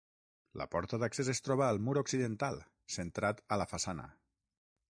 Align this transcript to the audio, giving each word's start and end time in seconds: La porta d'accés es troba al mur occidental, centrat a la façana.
La 0.61 0.65
porta 0.75 0.99
d'accés 1.03 1.29
es 1.33 1.43
troba 1.49 1.67
al 1.73 1.81
mur 1.89 1.95
occidental, 2.03 2.57
centrat 2.97 3.45
a 3.57 3.63
la 3.65 3.73
façana. 3.75 4.09